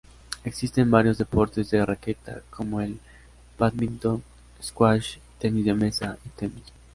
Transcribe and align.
Existen 0.45 0.89
varios 0.89 1.19
deportes 1.19 1.69
de 1.69 1.85
raqueta, 1.85 2.41
como 2.49 2.81
el 2.81 2.97
badminton, 3.59 4.23
squash, 4.59 5.17
tenis 5.37 5.63
de 5.63 5.75
mesa 5.75 6.17
y 6.25 6.29
tenis. 6.29 6.63